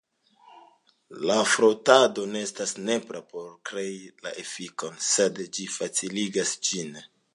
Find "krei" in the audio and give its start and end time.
3.71-3.93